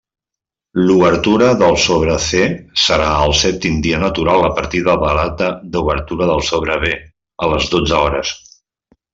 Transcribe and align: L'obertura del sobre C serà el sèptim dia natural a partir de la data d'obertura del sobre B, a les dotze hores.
L'obertura 0.85 1.49
del 1.59 1.75
sobre 1.83 2.15
C 2.27 2.41
serà 2.85 3.11
el 3.27 3.35
sèptim 3.41 3.77
dia 3.89 4.01
natural 4.05 4.47
a 4.47 4.51
partir 4.61 4.83
de 4.89 4.97
la 5.05 5.13
data 5.21 5.53
d'obertura 5.77 6.33
del 6.35 6.45
sobre 6.51 6.81
B, 6.87 6.93
a 7.49 7.53
les 7.57 7.73
dotze 7.77 8.03
hores. 8.05 8.37